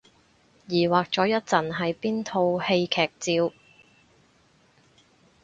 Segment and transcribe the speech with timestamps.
[0.67, 3.53] 疑惑咗一陣係邊套戲劇照